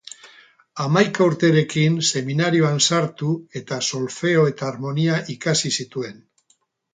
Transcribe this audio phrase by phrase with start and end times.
[0.83, 3.29] Hamaika urterekin seminarioan sartu
[3.61, 6.19] eta Solfeoa eta Harmonia ikasi zituen.